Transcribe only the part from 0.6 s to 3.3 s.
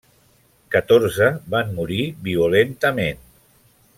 Catorze van morir violentament.